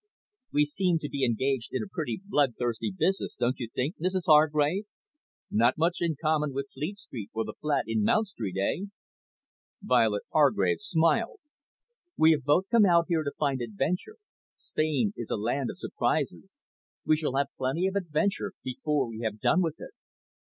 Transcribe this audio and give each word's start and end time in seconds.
"We 0.51 0.65
seem 0.65 0.97
to 0.97 1.09
be 1.09 1.23
engaged 1.23 1.69
in 1.73 1.83
a 1.83 1.87
pretty 1.87 2.19
bloodthirsty 2.25 2.91
business, 2.97 3.35
don't 3.35 3.59
you 3.59 3.69
think, 3.71 3.97
Mrs 3.99 4.23
Hargrave? 4.25 4.85
Not 5.51 5.77
much 5.77 5.97
in 6.01 6.15
common 6.19 6.53
with 6.53 6.71
Fleet 6.73 6.97
Street, 6.97 7.29
or 7.35 7.45
the 7.45 7.53
flat 7.61 7.83
in 7.85 8.01
Mount 8.03 8.25
Street, 8.29 8.57
eh?" 8.57 8.87
Violet 9.83 10.23
Hargrave 10.33 10.81
smiled. 10.81 11.39
"We 12.17 12.31
have 12.31 12.41
both 12.45 12.67
come 12.71 12.83
out 12.87 13.05
here 13.09 13.21
to 13.21 13.31
find 13.37 13.61
adventure. 13.61 14.15
Spain 14.57 15.13
is 15.15 15.29
a 15.29 15.37
land 15.37 15.69
of 15.69 15.77
surprises. 15.77 16.63
We 17.05 17.15
shall 17.15 17.35
have 17.35 17.49
plenty 17.55 17.85
of 17.85 17.95
adventure 17.95 18.53
before 18.63 19.07
we 19.07 19.19
have 19.19 19.39
done 19.39 19.61
with 19.61 19.75
it." 19.79 19.91